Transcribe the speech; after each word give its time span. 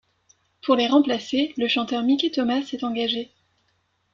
Pour 0.63 0.77
les 0.77 0.87
remplacer, 0.87 1.53
le 1.57 1.67
chanteur 1.67 2.01
Mickey 2.01 2.31
Thomas 2.31 2.67
est 2.73 2.83
engagé. 2.83 3.29